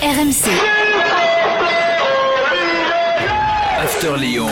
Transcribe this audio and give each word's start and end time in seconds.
RMC. 0.00 0.46
After 3.82 4.16
Lyon. 4.16 4.46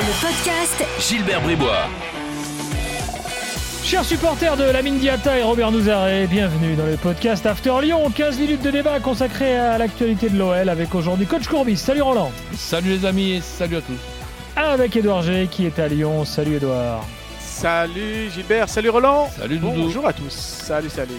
Le 0.00 0.26
podcast 0.26 0.84
Gilbert 0.98 1.42
Bribois. 1.42 1.86
Chers 3.84 4.06
supporters 4.06 4.56
de 4.56 4.64
la 4.64 4.80
Diata 4.80 5.38
et 5.38 5.42
Robert 5.42 5.70
Nouzaré, 5.70 6.26
bienvenue 6.26 6.76
dans 6.76 6.86
le 6.86 6.96
podcast 6.96 7.44
After 7.44 7.74
Lyon. 7.82 8.08
15 8.08 8.38
minutes 8.38 8.62
de 8.62 8.70
débat 8.70 9.00
consacré 9.00 9.58
à 9.58 9.76
l'actualité 9.76 10.30
de 10.30 10.38
l'OL 10.38 10.70
avec 10.70 10.94
aujourd'hui 10.94 11.26
Coach 11.26 11.46
Courbis. 11.46 11.76
Salut 11.76 12.00
Roland. 12.00 12.32
Salut 12.56 12.88
les 12.88 13.04
amis 13.04 13.32
et 13.32 13.40
salut 13.42 13.76
à 13.76 13.80
tous. 13.82 14.00
Avec 14.56 14.96
Edouard 14.96 15.20
G 15.20 15.46
qui 15.50 15.66
est 15.66 15.78
à 15.78 15.88
Lyon. 15.88 16.24
Salut 16.24 16.56
Edouard. 16.56 17.04
Salut 17.38 18.30
Gilbert, 18.34 18.70
salut 18.70 18.88
Roland. 18.88 19.28
Salut 19.38 19.58
Doudou. 19.58 19.82
Bonjour 19.82 20.06
à 20.06 20.14
tous. 20.14 20.32
Salut, 20.32 20.88
salut. 20.88 21.12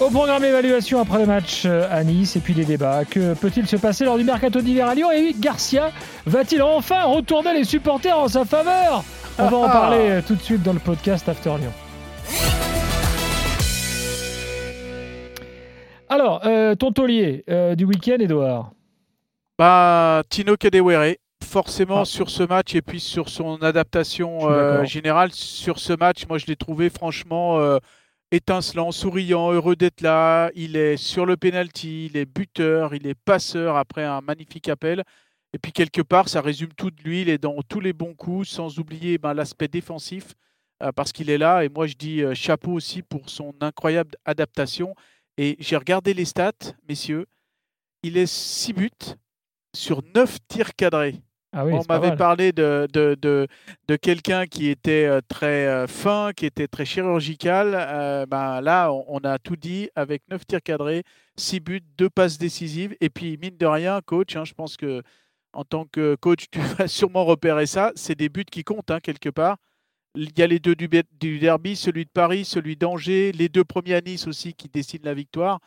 Au 0.00 0.10
programme 0.10 0.44
évaluation 0.44 1.00
après 1.00 1.18
le 1.18 1.26
match 1.26 1.64
euh, 1.66 1.88
à 1.90 2.04
Nice 2.04 2.36
et 2.36 2.40
puis 2.40 2.54
les 2.54 2.64
débats. 2.64 3.04
Que 3.04 3.34
peut-il 3.34 3.66
se 3.66 3.74
passer 3.76 4.04
lors 4.04 4.16
du 4.16 4.22
mercato 4.22 4.60
d'hiver 4.60 4.86
à 4.86 4.94
Lyon? 4.94 5.10
Et 5.10 5.34
Garcia 5.36 5.90
va-t-il 6.24 6.62
enfin 6.62 7.02
retourner 7.04 7.52
les 7.52 7.64
supporters 7.64 8.16
en 8.16 8.28
sa 8.28 8.44
faveur? 8.44 9.02
On 9.40 9.48
va 9.48 9.56
en 9.56 9.68
parler 9.68 9.98
euh, 10.10 10.22
tout 10.24 10.36
de 10.36 10.42
suite 10.42 10.62
dans 10.62 10.72
le 10.72 10.78
podcast 10.78 11.28
After 11.28 11.50
Lyon. 11.58 11.72
Alors, 16.08 16.42
euh, 16.46 16.74
ton 16.76 16.92
taulier 16.92 17.44
euh, 17.50 17.74
du 17.74 17.84
week-end, 17.84 18.16
Edouard 18.20 18.70
Bah, 19.58 20.22
Tino 20.30 20.56
Kadewere, 20.56 21.16
forcément 21.44 22.00
Ah. 22.02 22.04
sur 22.04 22.30
ce 22.30 22.44
match 22.44 22.74
et 22.76 22.82
puis 22.82 23.00
sur 23.00 23.28
son 23.28 23.56
adaptation 23.62 24.48
euh, 24.48 24.84
générale 24.84 25.32
sur 25.32 25.78
ce 25.80 25.92
match, 25.92 26.26
moi 26.28 26.38
je 26.38 26.46
l'ai 26.46 26.56
trouvé 26.56 26.88
franchement 26.88 27.58
euh, 27.58 27.78
étincelant, 28.30 28.92
souriant, 28.92 29.52
heureux 29.52 29.76
d'être 29.76 30.00
là. 30.00 30.50
Il 30.54 30.76
est 30.76 30.96
sur 30.96 31.26
le 31.26 31.36
penalty, 31.36 32.06
il 32.06 32.16
est 32.16 32.26
buteur, 32.26 32.94
il 32.94 33.06
est 33.06 33.14
passeur 33.14 33.76
après 33.76 34.04
un 34.04 34.20
magnifique 34.20 34.68
appel. 34.68 35.04
Et 35.52 35.58
puis 35.58 35.72
quelque 35.72 36.02
part, 36.02 36.28
ça 36.28 36.40
résume 36.40 36.72
tout 36.74 36.90
de 36.90 37.02
lui. 37.02 37.22
Il 37.22 37.28
est 37.28 37.38
dans 37.38 37.62
tous 37.62 37.80
les 37.80 37.92
bons 37.92 38.14
coups, 38.14 38.48
sans 38.48 38.78
oublier 38.78 39.18
ben, 39.18 39.34
l'aspect 39.34 39.68
défensif, 39.68 40.34
euh, 40.82 40.92
parce 40.92 41.12
qu'il 41.12 41.30
est 41.30 41.38
là. 41.38 41.64
Et 41.64 41.68
moi, 41.68 41.86
je 41.86 41.94
dis 41.94 42.22
euh, 42.22 42.34
chapeau 42.34 42.72
aussi 42.72 43.02
pour 43.02 43.30
son 43.30 43.54
incroyable 43.60 44.16
adaptation. 44.24 44.94
Et 45.38 45.56
j'ai 45.60 45.76
regardé 45.76 46.12
les 46.14 46.24
stats, 46.24 46.52
messieurs. 46.88 47.26
Il 48.02 48.16
est 48.16 48.26
6 48.26 48.72
buts 48.74 48.90
sur 49.74 50.02
9 50.14 50.38
tirs 50.48 50.74
cadrés. 50.74 51.20
Ah 51.52 51.64
oui, 51.64 51.72
On 51.72 51.82
m'avait 51.88 52.14
parlé 52.14 52.52
de, 52.52 52.86
de, 52.92 53.16
de, 53.20 53.46
de 53.88 53.96
quelqu'un 53.96 54.46
qui 54.46 54.68
était 54.68 55.06
euh, 55.06 55.20
très 55.26 55.66
euh, 55.66 55.86
fin, 55.86 56.32
qui 56.36 56.44
était 56.44 56.68
très 56.68 56.84
chirurgical. 56.84 57.74
Euh, 57.74 58.26
ben, 58.26 58.60
là, 58.60 58.92
on, 58.92 59.04
on 59.08 59.18
a 59.20 59.38
tout 59.38 59.56
dit 59.56 59.88
avec 59.94 60.22
9 60.30 60.46
tirs 60.46 60.62
cadrés, 60.62 61.04
6 61.36 61.60
buts, 61.60 61.80
2 61.96 62.10
passes 62.10 62.36
décisives. 62.36 62.94
Et 63.00 63.08
puis, 63.08 63.38
mine 63.38 63.56
de 63.56 63.64
rien, 63.64 64.00
coach, 64.04 64.36
hein, 64.36 64.44
je 64.44 64.52
pense 64.52 64.76
que 64.76 65.02
en 65.54 65.64
tant 65.64 65.86
que 65.86 66.16
coach, 66.16 66.50
tu 66.50 66.58
vas 66.78 66.86
sûrement 66.86 67.24
repérer 67.24 67.64
ça. 67.66 67.92
C'est 67.94 68.14
des 68.14 68.28
buts 68.28 68.44
qui 68.44 68.62
comptent 68.62 68.90
hein, 68.90 69.00
quelque 69.00 69.30
part. 69.30 69.56
Il 70.14 70.38
y 70.38 70.42
a 70.42 70.46
les 70.46 70.58
deux 70.58 70.74
du, 70.74 70.88
du 71.18 71.38
derby, 71.38 71.76
celui 71.76 72.04
de 72.04 72.10
Paris, 72.10 72.44
celui 72.44 72.76
d'Angers, 72.76 73.32
les 73.32 73.48
deux 73.48 73.64
premiers 73.64 73.94
à 73.94 74.00
Nice 74.02 74.26
aussi 74.26 74.52
qui 74.52 74.68
décident 74.68 75.04
la 75.06 75.14
victoire. 75.14 75.60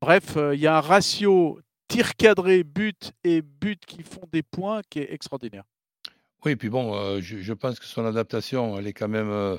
Bref, 0.00 0.36
il 0.52 0.60
y 0.60 0.66
a 0.66 0.76
un 0.76 0.80
ratio 0.80 1.60
tir 1.88 2.16
cadré, 2.16 2.64
but 2.64 3.12
et 3.24 3.42
but 3.42 3.84
qui 3.86 4.02
font 4.02 4.26
des 4.32 4.42
points 4.42 4.82
qui 4.90 5.00
est 5.00 5.12
extraordinaire. 5.12 5.64
Oui, 6.44 6.52
et 6.52 6.56
puis 6.56 6.68
bon, 6.68 6.94
euh, 6.94 7.20
je, 7.20 7.38
je 7.38 7.52
pense 7.54 7.78
que 7.80 7.86
son 7.86 8.04
adaptation, 8.04 8.78
elle 8.78 8.86
est 8.86 8.92
quand 8.92 9.08
même 9.08 9.30
euh, 9.30 9.56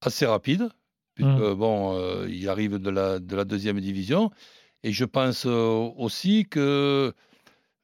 assez 0.00 0.26
rapide, 0.26 0.68
puisque 1.14 1.30
Mm. 1.30 1.54
bon, 1.54 1.98
euh, 1.98 2.28
il 2.28 2.48
arrive 2.48 2.78
de 2.78 2.90
la, 2.90 3.18
de 3.18 3.36
la 3.36 3.44
deuxième 3.44 3.80
division. 3.80 4.30
Et 4.82 4.92
je 4.92 5.04
pense 5.04 5.46
euh, 5.46 5.90
aussi 5.96 6.46
que 6.48 7.12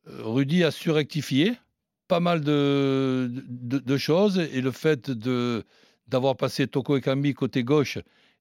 Rudy 0.06 0.64
a 0.64 0.70
su 0.70 0.90
rectifier 0.90 1.54
pas 2.08 2.20
mal 2.20 2.42
de, 2.42 3.30
de, 3.48 3.78
de 3.78 3.96
choses. 3.96 4.38
Et 4.38 4.60
le 4.60 4.70
fait 4.70 5.10
de, 5.10 5.64
d'avoir 6.06 6.36
passé 6.36 6.66
Toko 6.66 6.96
Ekambi 6.98 7.34
côté 7.34 7.64
gauche 7.64 7.98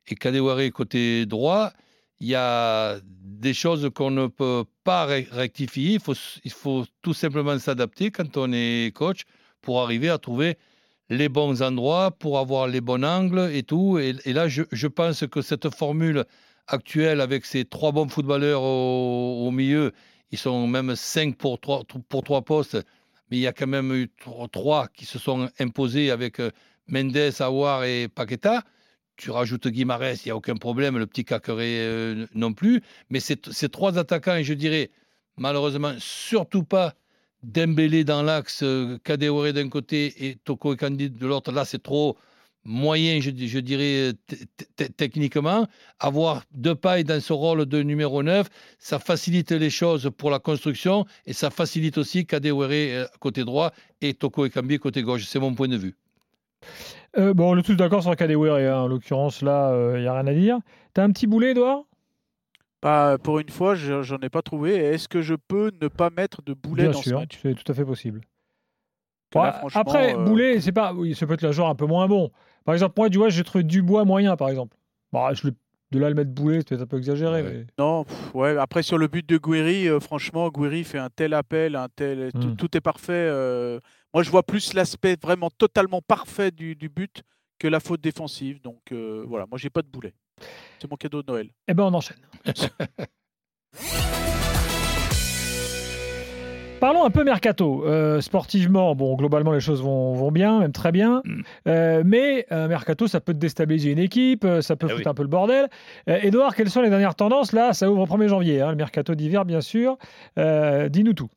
et 0.07 0.15
Kadewere 0.15 0.71
côté 0.71 1.25
droit, 1.25 1.71
il 2.21 2.27
y 2.27 2.35
a 2.35 2.99
des 3.03 3.53
choses 3.53 3.89
qu'on 3.95 4.11
ne 4.11 4.27
peut 4.27 4.63
pas 4.83 5.05
rectifier. 5.05 5.93
Il 5.93 5.99
faut, 5.99 6.13
il 6.43 6.51
faut 6.51 6.85
tout 7.01 7.15
simplement 7.15 7.57
s'adapter 7.57 8.11
quand 8.11 8.37
on 8.37 8.53
est 8.53 8.95
coach 8.95 9.23
pour 9.61 9.81
arriver 9.81 10.09
à 10.09 10.19
trouver 10.19 10.57
les 11.09 11.29
bons 11.29 11.63
endroits, 11.63 12.11
pour 12.11 12.37
avoir 12.37 12.67
les 12.67 12.79
bons 12.79 13.03
angles 13.03 13.49
et 13.51 13.63
tout. 13.63 13.97
Et, 13.97 14.13
là, 14.33 14.47
je, 14.47 14.87
pense 14.87 15.25
que 15.25 15.41
cette 15.41 15.73
formule 15.73 16.23
actuelle 16.67 17.21
avec 17.21 17.43
ces 17.43 17.65
trois 17.65 17.91
bons 17.91 18.07
footballeurs 18.07 18.61
au, 18.61 19.49
milieu, 19.49 19.91
ils 20.29 20.37
sont 20.37 20.67
même 20.67 20.95
cinq 20.95 21.35
pour 21.37 21.59
trois, 21.59 21.83
pour 22.07 22.23
trois 22.23 22.43
postes, 22.43 22.77
mais 23.31 23.37
il 23.37 23.41
y 23.41 23.47
a 23.47 23.51
quand 23.51 23.67
même 23.67 23.91
eu 23.93 24.11
tro- 24.23 24.47
trois 24.47 24.87
qui 24.89 25.05
se 25.05 25.17
sont 25.17 25.49
imposés 25.59 26.11
avec 26.11 26.39
euh, 26.39 26.51
Mendes, 26.87 27.33
Aouar 27.39 27.83
et 27.83 28.07
Paqueta. 28.07 28.63
Tu 29.17 29.29
rajoutes 29.29 29.67
Guimarães, 29.67 30.23
il 30.25 30.27
n'y 30.27 30.31
a 30.31 30.35
aucun 30.35 30.55
problème, 30.55 30.97
le 30.97 31.05
petit 31.05 31.25
Caqueret 31.25 31.79
euh, 31.79 32.25
non 32.33 32.53
plus. 32.53 32.81
Mais 33.09 33.19
ces, 33.19 33.37
trois 33.37 33.97
attaquants, 33.99 34.35
et 34.35 34.43
je 34.43 34.53
dirais 34.53 34.89
malheureusement 35.37 35.93
surtout 35.99 36.63
pas 36.63 36.95
Dembélé 37.43 38.03
dans 38.03 38.21
l'axe, 38.21 38.61
euh, 38.63 38.99
Kadewere 39.03 39.51
d'un 39.53 39.67
côté 39.69 40.27
et 40.27 40.35
Toko 40.35 40.73
et 40.73 40.77
Candide 40.77 41.17
de 41.17 41.25
l'autre, 41.25 41.51
là 41.51 41.65
c'est 41.65 41.81
trop 41.81 42.15
moyen, 42.63 43.19
je, 43.19 43.31
di- 43.31 43.47
je 43.47 43.57
dirais, 43.57 44.13
techniquement. 44.97 45.67
Avoir 45.99 46.43
deux 46.51 46.75
pailles 46.75 47.03
dans 47.03 47.19
ce 47.19 47.33
rôle 47.33 47.65
de 47.65 47.81
numéro 47.81 48.21
9, 48.21 48.47
ça 48.77 48.99
facilite 48.99 49.51
les 49.51 49.71
choses 49.71 50.11
pour 50.15 50.29
la 50.29 50.37
construction 50.37 51.05
et 51.25 51.33
ça 51.33 51.49
facilite 51.49 51.97
aussi 51.97 52.25
Kadewere 52.27 52.69
euh, 52.71 53.07
côté 53.19 53.43
droit 53.43 53.71
et 54.01 54.13
Toko 54.13 54.45
et 54.45 54.51
Cambi 54.51 54.77
côté 54.77 55.01
gauche. 55.01 55.25
C'est 55.25 55.39
mon 55.39 55.55
point 55.55 55.67
de 55.67 55.77
vue. 55.77 55.95
Euh, 57.17 57.33
bon, 57.33 57.53
on 57.53 57.57
est 57.57 57.63
tous 57.63 57.75
d'accord 57.75 58.01
sur 58.03 58.15
Kadewere, 58.15 58.55
hein. 58.73 58.83
en 58.83 58.87
l'occurrence, 58.87 59.41
là, 59.41 59.73
il 59.95 60.01
n'y 60.01 60.07
a 60.07 60.13
rien 60.13 60.27
à 60.27 60.33
dire. 60.33 60.59
T'as 60.93 61.03
un 61.03 61.11
petit 61.11 61.27
boulet, 61.27 61.51
Edouard? 61.51 61.83
Bah, 62.81 63.17
pour 63.21 63.39
une 63.39 63.49
fois, 63.49 63.75
je- 63.75 64.01
j'en 64.01 64.17
ai 64.19 64.29
pas 64.29 64.41
trouvé. 64.41 64.75
Est-ce 64.75 65.07
que 65.07 65.21
je 65.21 65.35
peux 65.35 65.71
ne 65.81 65.87
pas 65.87 66.09
mettre 66.09 66.41
de 66.41 66.53
boulet 66.53 66.83
Bien 66.83 66.91
dans 66.93 66.97
ce 66.99 67.09
sûr, 67.09 67.19
match? 67.19 67.37
c'est 67.41 67.53
tout 67.53 67.69
à 67.71 67.75
fait 67.75 67.85
possible. 67.85 68.21
Là, 69.35 69.61
Ouais, 69.63 69.69
après, 69.75 70.15
euh, 70.15 70.23
boulet, 70.25 70.59
c'est 70.59 70.71
pas. 70.71 70.93
Oui, 70.93 71.13
ça 71.15 71.25
peut 71.27 71.33
être 71.33 71.41
le 71.43 71.51
joueur 71.51 71.67
un 71.69 71.75
peu 71.75 71.85
moins 71.85 72.07
bon. 72.07 72.31
Par 72.65 72.73
exemple, 72.73 72.95
moi, 72.97 73.09
tu 73.09 73.17
vois, 73.17 73.29
j'ai 73.29 73.43
trouvé 73.43 73.63
Dubois 73.63 74.03
moyen, 74.03 74.35
par 74.35 74.49
exemple. 74.49 74.75
Bah, 75.13 75.29
je 75.33 75.49
de 75.91 75.99
là 75.99 76.07
le 76.09 76.15
mettre 76.15 76.31
boulet, 76.31 76.59
c'est 76.59 76.69
peut-être 76.69 76.81
un 76.83 76.87
peu 76.87 76.97
exagéré. 76.97 77.41
Ouais. 77.41 77.51
mais- 77.53 77.65
Non, 77.77 78.05
pff, 78.05 78.33
ouais. 78.33 78.57
Après 78.57 78.81
sur 78.81 78.97
le 78.97 79.07
but 79.07 79.27
de 79.27 79.37
Guiri, 79.37 79.89
euh, 79.89 79.99
franchement, 79.99 80.49
Guiri 80.49 80.85
fait 80.85 80.97
un 80.97 81.09
tel 81.09 81.33
appel, 81.33 81.75
un 81.75 81.87
tel, 81.93 82.31
tout- 82.31 82.47
Mm. 82.47 82.55
tout 82.55 82.77
est 82.77 82.81
parfait. 82.81 83.11
euh, 83.13 83.79
Moi, 84.13 84.23
je 84.23 84.29
vois 84.29 84.43
plus 84.43 84.73
l'aspect 84.73 85.15
vraiment 85.21 85.49
totalement 85.49 86.01
parfait 86.01 86.51
du, 86.51 86.75
du 86.75 86.89
but 86.89 87.23
que 87.59 87.67
la 87.67 87.79
faute 87.79 88.01
défensive. 88.01 88.61
Donc 88.61 88.81
euh, 88.91 89.23
voilà, 89.27 89.45
moi 89.49 89.57
j'ai 89.57 89.69
pas 89.69 89.81
de 89.81 89.87
boulet. 89.87 90.13
C'est 90.79 90.89
mon 90.89 90.97
cadeau 90.97 91.21
de 91.21 91.31
Noël. 91.31 91.49
Eh 91.67 91.73
ben, 91.73 91.83
on 91.83 91.93
enchaîne. 91.93 92.17
Parlons 96.79 97.05
un 97.05 97.11
peu 97.11 97.23
mercato. 97.23 97.85
Euh, 97.85 98.21
sportivement, 98.21 98.95
bon, 98.95 99.13
globalement, 99.15 99.51
les 99.51 99.59
choses 99.59 99.83
vont, 99.83 100.13
vont 100.15 100.31
bien, 100.31 100.61
même 100.61 100.71
très 100.71 100.91
bien. 100.91 101.21
Mm. 101.25 101.41
Euh, 101.67 102.01
mais 102.03 102.47
un 102.49 102.67
mercato, 102.67 103.05
ça 103.07 103.21
peut 103.21 103.35
déstabiliser 103.35 103.91
une 103.91 103.99
équipe, 103.99 104.47
ça 104.61 104.75
peut 104.75 104.87
Eh 104.89 104.93
foutre 104.93 105.03
oui. 105.05 105.11
un 105.11 105.13
peu 105.13 105.21
le 105.21 105.27
bordel. 105.29 105.69
Euh, 106.09 106.17
Edouard, 106.23 106.55
quelles 106.55 106.71
sont 106.71 106.81
les 106.81 106.89
dernières 106.89 107.13
tendances? 107.13 107.51
Là, 107.53 107.73
ça 107.73 107.91
ouvre 107.91 108.01
au 108.01 108.07
1er 108.07 108.27
janvier, 108.29 108.61
hein, 108.61 108.71
le 108.71 108.77
mercato 108.77 109.13
d'hiver, 109.13 109.45
bien 109.45 109.61
sûr. 109.61 109.95
Euh, 110.39 110.89
Dis-nous 110.89 111.13
tout. 111.13 111.29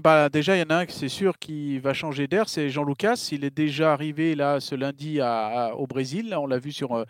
Ah 0.00 0.02
Bah, 0.02 0.28
déjà, 0.30 0.56
il 0.56 0.60
y 0.60 0.62
en 0.62 0.70
a 0.74 0.82
un, 0.82 0.84
c'est 0.88 1.08
sûr, 1.10 1.38
qui 1.38 1.78
va 1.78 1.92
changer 1.92 2.26
d'air, 2.26 2.48
c'est 2.48 2.70
Jean 2.70 2.84
Lucas. 2.84 3.28
Il 3.32 3.44
est 3.44 3.54
déjà 3.54 3.92
arrivé 3.92 4.34
là 4.34 4.58
ce 4.58 4.74
lundi 4.74 5.20
à- 5.20 5.66
à- 5.66 5.74
au 5.74 5.86
Brésil. 5.86 6.30
Là, 6.30 6.40
on 6.40 6.46
l'a 6.46 6.58
vu 6.58 6.72
sur 6.72 6.94
euh, 6.96 7.04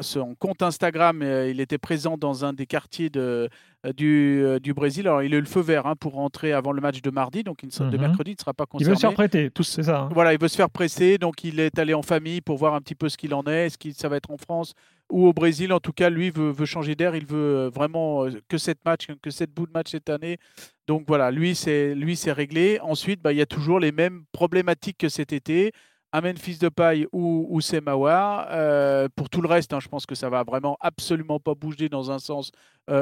son 0.00 0.36
compte 0.36 0.62
Instagram. 0.62 1.22
euh, 1.22 1.50
il 1.50 1.58
était 1.60 1.78
présent 1.78 2.16
dans 2.16 2.44
un 2.44 2.52
des 2.52 2.66
quartiers 2.66 3.10
de, 3.10 3.48
euh, 3.84 3.92
du, 3.92 4.42
euh, 4.44 4.60
du 4.60 4.74
Brésil. 4.74 5.08
Alors, 5.08 5.24
il 5.24 5.34
a 5.34 5.38
eu 5.38 5.40
le 5.40 5.46
feu 5.46 5.60
vert 5.60 5.86
hein, 5.88 5.94
pour 5.98 6.12
rentrer 6.12 6.52
avant 6.52 6.70
le 6.70 6.80
match 6.80 7.02
de 7.02 7.10
mardi, 7.10 7.42
donc 7.42 7.64
il 7.64 7.68
de 7.70 7.84
Mhm. 7.96 8.00
mercredi, 8.00 8.30
il 8.30 8.34
ne 8.34 8.40
sera 8.40 8.54
pas 8.54 8.64
Il 8.64 8.70
concerné. 8.70 8.90
veut 8.90 8.96
se 8.96 9.00
faire 9.00 9.14
prêter, 9.14 9.50
Tout- 9.50 9.64
c'est 9.64 9.82
ça. 9.82 10.02
hein. 10.02 10.08
Voilà, 10.12 10.32
il 10.32 10.38
veut 10.40 10.46
se 10.48 10.56
faire 10.56 10.70
presser, 10.70 11.18
donc 11.18 11.42
il 11.42 11.58
est 11.58 11.76
allé 11.80 11.94
en 11.94 12.02
famille 12.02 12.40
pour 12.40 12.58
voir 12.58 12.74
un 12.74 12.80
petit 12.80 12.94
peu 12.94 13.08
ce 13.08 13.16
qu'il 13.16 13.34
en 13.34 13.42
est. 13.44 13.66
Est-ce 13.66 13.78
que 13.78 13.90
ça 13.90 14.08
va 14.08 14.16
être 14.18 14.30
en 14.30 14.36
France? 14.38 14.72
Ou 15.10 15.26
au 15.26 15.32
Brésil 15.32 15.72
En 15.72 15.80
tout 15.80 15.92
cas, 15.92 16.10
lui 16.10 16.30
veut, 16.30 16.52
changer 16.64 16.94
d'air. 16.94 17.14
Il 17.14 17.26
veut 17.26 17.56
euh, 17.66 17.70
vraiment 17.70 18.24
euh, 18.26 18.30
que 18.48 18.58
cette 18.58 18.84
match, 18.84 19.06
que 19.22 19.30
cette 19.30 19.52
bout 19.52 19.66
de 19.66 19.72
match 19.72 19.90
cette 19.90 20.10
année. 20.10 20.38
Donc 20.86 21.04
voilà, 21.06 21.30
lui 21.30 21.54
c'est 21.54 21.94
lui 21.94 22.16
c'est 22.16 22.32
réglé. 22.32 22.78
Ensuite, 22.80 23.20
bah, 23.22 23.32
il 23.32 23.38
y 23.38 23.42
a 23.42 23.46
toujours 23.46 23.80
les 23.80 23.92
mêmes 23.92 24.24
problématiques 24.32 24.98
que 24.98 25.08
cet 25.08 25.32
été. 25.32 25.72
Un 26.12 26.20
Memphis 26.22 26.58
de 26.58 26.68
paille 26.68 27.06
ou, 27.12 27.46
ou 27.50 27.60
Semawa. 27.60 28.48
Euh, 28.52 29.08
pour 29.16 29.28
tout 29.28 29.42
le 29.42 29.48
reste, 29.48 29.72
hein, 29.72 29.80
je 29.80 29.88
pense 29.88 30.06
que 30.06 30.14
ça 30.14 30.30
va 30.30 30.44
vraiment 30.44 30.76
absolument 30.80 31.40
pas 31.40 31.54
bouger 31.54 31.88
dans 31.88 32.10
un 32.10 32.18
sens 32.18 32.52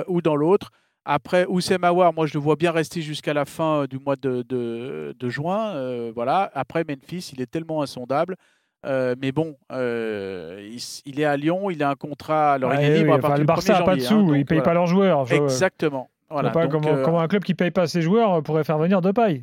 ou 0.08 0.22
dans 0.22 0.36
l'autre. 0.36 0.70
Après, 1.04 1.44
Oussem 1.46 1.84
Aouar, 1.84 2.14
moi 2.14 2.26
je 2.26 2.32
le 2.34 2.40
vois 2.40 2.56
bien 2.56 2.72
rester 2.72 3.02
jusqu'à 3.02 3.34
la 3.34 3.44
fin 3.44 3.84
du 3.84 3.98
mois 3.98 4.16
de, 4.16 4.42
de- 4.42 5.28
juin. 5.28 6.10
voilà. 6.12 6.50
Après, 6.54 6.82
Memphis, 6.88 7.30
il 7.34 7.42
est 7.42 7.46
tellement 7.46 7.82
insondable. 7.82 8.36
Euh, 8.86 9.14
mais 9.20 9.32
bon, 9.32 9.56
euh, 9.72 10.68
il, 11.06 11.20
est 11.20 11.24
à 11.24 11.36
Lyon, 11.36 11.70
il 11.70 11.82
a 11.82 11.90
un 11.90 11.94
contrat. 11.94 12.54
Alors 12.54 12.72
il 12.74 12.80
est 12.80 12.98
libre 12.98 13.06
oui, 13.06 13.12
à 13.12 13.14
enfin, 13.14 13.20
partir 13.20 13.34
le 13.36 13.40
du 13.42 13.46
Barça 13.46 13.72
1er 13.74 13.78
n'a 13.78 13.84
pas 13.84 13.96
de 13.96 14.00
sous, 14.00 14.14
hein, 14.14 14.18
il 14.20 14.26
donc 14.26 14.36
ne 14.36 14.42
paye 14.42 14.44
voilà. 14.58 14.62
pas 14.62 14.74
leurs 14.74 14.86
joueurs. 14.86 15.24
Je- 15.26 15.34
Exactement. 15.36 16.08
je 16.28 16.34
Voilà, 16.34 16.50
vois 16.50 16.62
pas 16.62 16.68
donc, 16.68 16.82
comment, 16.82 16.96
euh, 16.96 17.02
comment 17.04 17.20
un 17.20 17.28
club 17.28 17.44
qui 17.44 17.52
ne 17.52 17.56
paye 17.56 17.70
pas 17.70 17.86
ses 17.86 18.02
joueurs 18.02 18.42
pourrait 18.42 18.64
faire 18.64 18.78
venir 18.78 19.00
Depay. 19.00 19.42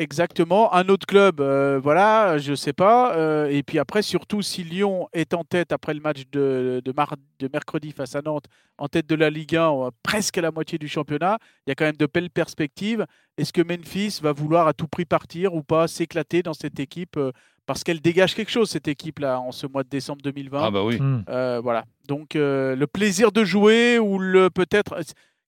Exactement. 0.00 0.72
Un 0.74 0.88
autre 0.90 1.06
club, 1.06 1.40
euh, 1.40 1.80
voilà, 1.82 2.38
je 2.38 2.54
sais 2.54 2.72
pas. 2.72 3.16
euh, 3.16 3.48
et 3.50 3.64
puis 3.64 3.80
après, 3.80 4.00
surtout, 4.02 4.42
si 4.42 4.62
Lyon 4.62 5.08
est 5.12 5.34
en 5.34 5.42
tête 5.42 5.72
après 5.72 5.92
le 5.92 5.98
match 6.00 6.22
de, 6.30 6.80
de, 6.84 6.92
mar- 6.96 7.16
de 7.40 7.48
mercredi 7.52 7.90
face 7.90 8.14
à 8.14 8.22
Nantes, 8.22 8.44
en 8.78 8.86
tête 8.86 9.08
de 9.08 9.16
la 9.16 9.28
Ligue 9.28 9.56
1, 9.56 9.72
euh, 9.72 9.90
presque 10.04 10.38
à 10.38 10.40
la 10.40 10.52
moitié 10.52 10.78
du 10.78 10.86
championnat, 10.86 11.38
il 11.66 11.70
y 11.70 11.72
a 11.72 11.74
quand 11.74 11.84
même 11.84 11.96
de 11.96 12.06
belles 12.06 12.30
perspectives. 12.30 13.06
Est-ce 13.38 13.52
que 13.52 13.60
Memphis 13.62 14.20
va 14.22 14.30
vouloir 14.30 14.68
à 14.68 14.72
tout 14.72 14.86
prix 14.86 15.04
partir 15.04 15.52
ou 15.54 15.64
pas, 15.64 15.88
s'éclater 15.88 16.44
dans 16.44 16.54
cette 16.54 16.78
équipe 16.78 17.16
euh, 17.16 17.32
Parce 17.68 17.84
qu'elle 17.84 18.00
dégage 18.00 18.34
quelque 18.34 18.50
chose, 18.50 18.70
cette 18.70 18.88
équipe-là, 18.88 19.40
en 19.40 19.52
ce 19.52 19.66
mois 19.66 19.82
de 19.82 19.90
décembre 19.90 20.22
2020. 20.22 20.58
Ah 20.64 20.70
bah 20.70 20.82
oui. 20.84 20.98
Hmm. 20.98 21.22
Euh, 21.28 21.60
voilà. 21.62 21.84
Donc 22.08 22.34
euh, 22.34 22.74
le 22.74 22.86
plaisir 22.86 23.30
de 23.30 23.44
jouer 23.44 23.98
ou 23.98 24.18
le 24.18 24.48
peut-être 24.48 24.98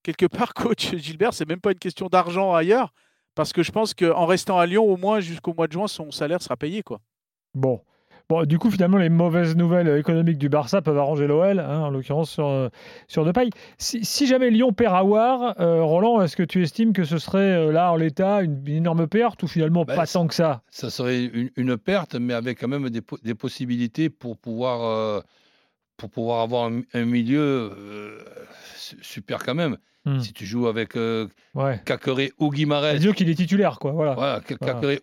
quelque 0.02 0.26
part 0.26 0.52
coach 0.54 0.94
Gilbert, 0.96 1.32
c'est 1.32 1.48
même 1.48 1.62
pas 1.62 1.72
une 1.72 1.78
question 1.78 2.08
d'argent 2.08 2.52
ailleurs 2.52 2.92
parce 3.34 3.54
que 3.54 3.62
je 3.62 3.72
pense 3.72 3.94
qu'en 3.94 4.26
restant 4.26 4.58
à 4.58 4.66
Lyon 4.66 4.84
au 4.84 4.98
moins 4.98 5.20
jusqu'au 5.20 5.54
mois 5.54 5.66
de 5.66 5.72
juin 5.72 5.88
son 5.88 6.10
salaire 6.10 6.42
sera 6.42 6.58
payé 6.58 6.82
quoi. 6.82 7.00
Bon. 7.54 7.80
Bon, 8.30 8.44
du 8.44 8.60
coup, 8.60 8.70
finalement, 8.70 8.96
les 8.96 9.08
mauvaises 9.08 9.56
nouvelles 9.56 9.98
économiques 9.98 10.38
du 10.38 10.48
Barça 10.48 10.80
peuvent 10.82 10.96
arranger 10.96 11.26
l'OL, 11.26 11.58
hein, 11.58 11.80
en 11.80 11.90
l'occurrence 11.90 12.30
sur, 12.30 12.46
euh, 12.46 12.68
sur 13.08 13.24
Depay. 13.24 13.50
Si, 13.76 14.04
si 14.04 14.28
jamais 14.28 14.50
Lyon 14.50 14.72
perd 14.72 14.94
à 14.94 15.02
War, 15.02 15.56
euh, 15.58 15.82
Roland, 15.82 16.22
est-ce 16.22 16.36
que 16.36 16.44
tu 16.44 16.62
estimes 16.62 16.92
que 16.92 17.02
ce 17.02 17.18
serait 17.18 17.40
euh, 17.40 17.72
là, 17.72 17.90
en 17.90 17.96
l'état, 17.96 18.42
une, 18.42 18.62
une 18.68 18.76
énorme 18.76 19.08
perte 19.08 19.42
ou 19.42 19.48
finalement 19.48 19.84
Ben, 19.84 19.96
pas 19.96 20.06
tant 20.06 20.28
que 20.28 20.34
ça? 20.34 20.62
Ça 20.70 20.90
serait 20.90 21.24
une, 21.24 21.50
une 21.56 21.76
perte, 21.76 22.14
mais 22.14 22.32
avec 22.32 22.60
quand 22.60 22.68
même 22.68 22.88
des 22.88 23.34
possibilités 23.34 24.10
pour 24.10 24.36
pouvoir, 24.36 24.84
euh, 24.84 25.20
pour 26.00 26.10
pouvoir 26.10 26.40
avoir 26.40 26.64
un, 26.70 26.80
un 26.94 27.04
milieu 27.04 27.40
euh, 27.76 28.18
su- 28.76 28.98
super 29.02 29.38
quand 29.44 29.54
même. 29.54 29.76
Hmm. 30.06 30.18
Si 30.20 30.32
tu 30.32 30.46
joues 30.46 30.66
avec 30.66 30.96
euh, 30.96 31.28
Ouais. 31.54 31.78
Ou 32.38 32.50
Guimarães, 32.50 32.96
Disons 32.96 33.12
qu'il 33.12 33.28
est 33.28 33.34
titulaire, 33.34 33.78
quoi. 33.78 33.92
Voilà. 33.92 34.14
Voilà, 34.14 34.40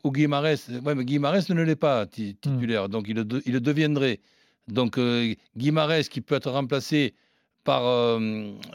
ou 0.04 0.12
Guimarães. 0.12 0.56
Ouais, 0.84 0.96
mais 0.96 1.06
Guimarães 1.06 1.48
ne 1.54 1.62
l'est 1.62 1.76
pas 1.76 2.08
ti- 2.08 2.36
titulaire, 2.36 2.90
donc 2.90 3.06
il 3.08 3.16
le, 3.16 3.24
de- 3.24 3.44
il 3.46 3.54
le 3.54 3.60
deviendrait. 3.60 4.20
Donc 4.68 4.98
euh, 4.98 5.34
Guimarães 5.56 6.10
qui 6.10 6.20
peut 6.22 6.34
être 6.36 6.50
remplacé 6.50 7.14
par, 7.64 7.86
euh, 7.86 8.20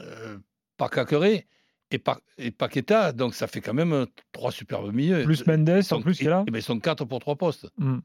euh, 0.00 0.38
par 0.76 0.90
Cacré 0.90 1.46
et 1.90 1.98
par 1.98 2.20
et 2.38 2.50
Paqueta, 2.52 3.12
donc 3.12 3.34
ça 3.34 3.46
fait 3.48 3.60
quand 3.60 3.74
même 3.74 4.06
trois 4.30 4.52
superbes 4.52 4.94
milieux. 4.94 5.24
Plus 5.24 5.44
Mendes, 5.46 5.68
en 5.70 5.96
Donc, 5.96 6.04
plus, 6.04 6.18
qui 6.18 6.24
est 6.26 6.30
là. 6.30 6.44
et- 6.46 6.48
et 6.48 6.52
ben, 6.52 6.58
ils 6.60 6.62
sont 6.62 6.78
quatre 6.78 7.04
pour 7.04 7.18
trois 7.18 7.36
postes. 7.36 7.66
Hmm. 7.78 7.98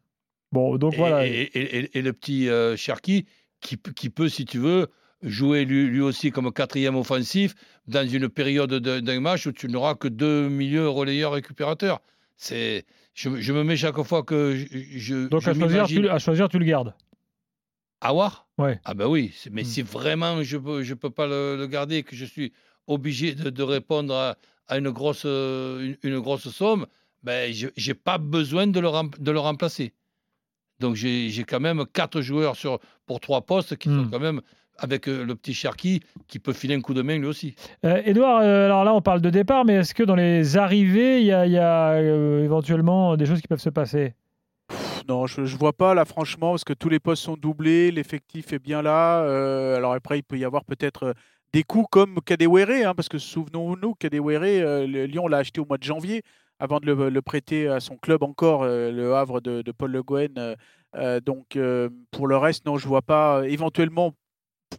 Bon, 0.52 0.78
donc 0.78 0.94
Et, 0.96 0.98
voilà. 0.98 1.26
et 1.28 2.02
le 2.02 2.14
petit 2.14 2.50
euh, 2.50 2.76
Cherki 2.76 3.26
qui, 3.62 3.78
peut, 4.10 4.30
si 4.30 4.46
tu 4.46 4.60
veux, 4.60 4.88
jouer 5.24 5.66
lui, 5.66 5.88
lui 5.88 6.02
aussi 6.02 6.32
comme 6.32 6.52
quatrième 6.54 6.96
offensif 6.96 7.56
dans 7.88 8.08
une 8.08 8.30
période 8.30 8.70
de- 8.72 9.00
d'un 9.00 9.20
match 9.20 9.48
où 9.48 9.52
tu 9.52 9.68
n'auras 9.68 9.96
que 9.96 10.08
deux 10.08 10.48
milieux 10.50 10.88
relayeurs 10.90 11.32
récupérateurs. 11.34 12.02
C'est, 12.36 12.86
je, 13.16 13.30
me- 13.30 13.42
je 13.42 13.52
me 13.54 13.64
mets 13.64 13.76
chaque 13.78 14.00
fois 14.04 14.22
que 14.24 14.56
je, 14.56 14.66
je, 15.00 15.28
Donc 15.28 15.42
je 15.42 15.50
à 15.50 15.54
choisir, 15.56 15.88
tu, 15.88 16.08
à 16.08 16.20
choisir, 16.20 16.50
tu 16.50 16.60
le 16.60 16.66
gardes. 16.66 16.94
Awar? 18.02 18.48
Ouais. 18.60 18.80
Ah 18.86 18.94
ben 18.94 19.08
oui, 19.08 19.34
mais 19.52 19.64
Mm. 19.64 19.66
si 19.66 19.82
vraiment 19.82 20.44
je 20.44 20.58
peux, 20.58 20.84
je 20.84 20.94
peux 20.94 21.10
pas 21.10 21.26
le, 21.28 21.56
le 21.58 21.66
garder, 21.68 22.04
que 22.04 22.16
je 22.16 22.26
suis 22.26 22.54
obligé 22.86 23.34
de, 23.34 23.50
de 23.50 23.64
répondre 23.64 24.14
à, 24.14 24.38
à 24.68 24.78
une, 24.78 24.90
grosse, 24.92 25.26
une, 25.26 25.98
une 26.04 26.20
grosse 26.20 26.48
somme, 26.50 26.86
ben 27.24 27.52
je 27.52 27.68
n'ai 27.68 27.94
pas 27.96 28.20
besoin 28.20 28.68
de 28.68 28.80
le, 28.80 28.88
rem- 28.88 29.10
de 29.18 29.32
le 29.32 29.40
remplacer. 29.40 29.94
Donc 30.80 30.96
j'ai 30.96 31.30
j'ai 31.30 31.44
quand 31.44 31.60
même 31.60 31.86
quatre 31.92 32.22
joueurs 32.22 32.56
sur, 32.56 32.80
pour 33.06 33.20
trois 33.20 33.42
postes 33.42 33.76
qui 33.78 33.90
sont 33.90 34.04
Mm. 34.04 34.10
quand 34.12 34.20
même 34.20 34.42
avec 34.80 35.08
euh, 35.10 35.24
le 35.26 35.34
petit 35.36 35.56
Cherki 35.56 36.02
qui 36.28 36.38
peut 36.38 36.54
filer 36.54 36.76
un 36.76 36.82
coup 36.82 36.94
de 36.94 37.02
main 37.02 37.18
lui 37.18 37.26
aussi. 37.26 37.56
Euh, 37.84 38.00
Edouard, 38.06 38.42
euh, 38.42 38.66
alors 38.66 38.84
là, 38.84 38.94
on 38.94 39.02
parle 39.02 39.22
de 39.22 39.32
départ, 39.32 39.66
mais 39.66 39.74
est-ce 39.76 39.96
que 39.96 40.04
dans 40.04 40.14
les 40.16 40.56
arrivées, 40.56 41.20
il 41.22 41.26
y 41.26 41.32
a, 41.32 41.48
il 41.48 41.52
y 41.52 41.58
a, 41.58 41.94
euh, 41.94 42.44
éventuellement 42.44 43.18
des 43.18 43.26
choses 43.26 43.42
qui 43.42 43.48
peuvent 43.48 43.60
se 43.60 43.72
passer? 43.72 44.14
Non, 45.08 45.26
je, 45.26 45.46
je 45.46 45.58
vois 45.58 45.74
pas 45.74 45.94
là 45.94 46.06
franchement 46.06 46.52
parce 46.52 46.64
que 46.66 46.74
tous 46.74 46.90
les 46.90 47.00
postes 47.00 47.24
sont 47.24 47.38
doublés, 47.38 47.90
l'effectif 47.92 48.52
est 48.54 48.60
bien 48.60 48.82
là. 48.82 49.22
euh, 49.24 49.78
alors 49.78 49.94
après 49.94 50.20
il 50.20 50.24
peut 50.24 50.38
y 50.38 50.44
avoir 50.46 50.66
peut-être 50.66 51.04
euh, 51.04 51.14
des 51.54 51.64
coups 51.64 51.88
comme 51.90 52.20
Kadewere, 52.26 52.86
hein, 52.88 52.94
parce 52.94 53.08
que 53.08 53.18
souvenons-nous 53.18 53.96
Kadewere, 53.96 54.42
euh, 54.44 54.86
le- 54.86 55.06
Lyon 55.06 55.28
l'a 55.28 55.38
acheté 55.38 55.62
au 55.62 55.66
mois 55.66 55.78
de 55.78 55.84
janvier 55.84 56.22
avant 56.60 56.80
de 56.80 56.92
le, 56.92 57.22
prêter 57.22 57.68
à 57.68 57.80
son 57.80 57.98
club 57.98 58.24
encore, 58.24 58.64
euh, 58.64 58.92
le 58.92 59.16
Havre 59.16 59.42
de, 59.42 59.72
Paul 59.72 59.92
Le 59.92 60.04
Guen. 60.04 60.34
euh, 60.38 60.56
euh, 60.96 61.20
donc 61.20 61.58
pour 62.12 62.28
le 62.28 62.38
reste, 62.38 62.66
non, 62.66 62.78
je 62.78 62.88
vois 62.88 63.02
pas. 63.02 63.48
éventuellement, 63.48 64.14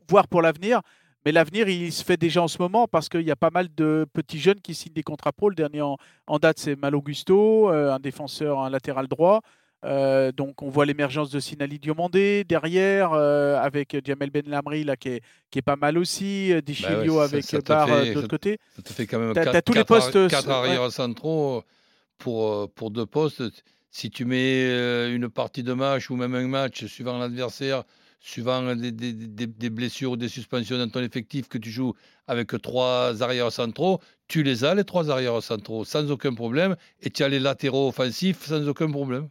voir 0.09 0.29
pour 0.29 0.43
l'avenir. 0.43 0.81
Mais 1.25 1.33
l'avenir, 1.33 1.69
il 1.69 1.93
se 1.93 2.05
fait 2.05 2.17
déjà 2.17 2.43
en 2.43 2.49
ce 2.49 2.59
moment 2.59 2.87
parce 2.87 3.09
qu'il 3.09 3.23
y 3.23 3.31
a 3.31 3.37
pas 3.37 3.51
mal 3.51 3.69
de 3.75 4.07
petits 4.13 4.39
jeunes 4.39 4.61
qui 4.61 4.75
signent 4.75 4.95
des 4.95 5.03
contrats 5.03 5.33
pro. 5.33 5.51
Le 5.51 5.55
dernier 5.55 5.83
en, 5.83 5.97
en 6.27 6.39
date, 6.39 6.59
c'est 6.59 6.77
Mal 6.77 6.95
Augusto, 6.95 7.69
un 7.69 7.99
défenseur, 7.99 8.61
un 8.61 8.71
latéral 8.71 9.09
droit. 9.09 9.41
Euh, 9.85 10.33
donc 10.33 10.61
on 10.63 10.69
voit 10.71 10.87
l'émergence 10.87 11.31
de 11.31 11.39
Sinali 11.39 11.79
Diomandé 11.79 12.43
derrière, 12.45 13.13
euh, 13.13 13.57
avec 13.61 13.97
Jamel 14.05 14.31
Ben 14.31 14.43
Lamri 14.49 14.83
là, 14.83 14.97
qui, 14.97 15.09
est, 15.11 15.21
qui 15.51 15.61
est 15.61 15.63
pas 15.63 15.77
mal 15.77 15.99
aussi, 15.99 16.53
euh, 16.53 16.61
Dichilio 16.61 17.17
Bah 17.19 17.25
avec 17.25 17.45
ça 17.45 17.59
fait- 17.61 18.09
de 18.11 18.15
l'autre 18.15 18.27
côté. 18.29 18.59
Ça 18.75 18.83
te 18.83 18.93
fait 18.93 19.07
quand 19.07 19.21
même 19.21 19.33
T'as- 19.35 19.45
quatre, 19.45 19.53
t'as 19.53 19.63
tous 19.63 19.73
les 19.75 19.85
postes, 19.85 20.29
quatre 20.29 20.49
ouais. 20.49 20.53
arrières 20.53 20.91
centraux 20.91 21.63
pour, 22.19 22.69
pour 22.73 22.91
deux 22.91 23.07
postes. 23.07 23.43
Si 23.91 24.11
tu 24.11 24.25
mets 24.25 25.11
une 25.15 25.29
partie 25.29 25.63
de 25.63 25.73
match 25.73 26.11
ou 26.11 26.17
même 26.17 26.35
un 26.35 26.47
match, 26.49 26.85
suivant 26.87 27.17
l'adversaire, 27.19 27.85
suivant 28.21 28.75
des, 28.75 28.91
des- 28.91 29.13
des- 29.13 29.47
des 29.47 29.71
blessures 29.71 30.13
ou 30.13 30.17
des 30.17 30.29
suspensions 30.29 30.77
dans 30.77 30.89
ton 30.91 31.01
effectif, 31.03 31.49
que 31.49 31.57
tu 31.57 31.71
joues 31.71 31.95
avec 32.27 32.49
trois 32.61 33.23
arrières 33.23 33.53
centraux, 33.53 34.01
tu 34.27 34.43
les 34.43 34.65
as, 34.65 34.75
les 34.75 34.85
trois 34.85 35.09
arrières 35.11 35.41
centraux, 35.43 35.85
sans 35.85 36.11
aucun 36.11 36.35
problème, 36.35 36.75
et 37.01 37.11
tu 37.11 37.23
as 37.23 37.29
les 37.29 37.39
latéraux 37.39 37.89
offensifs 37.89 38.45
sans 38.45 38.67
aucun 38.69 38.91
problème. 38.91 39.29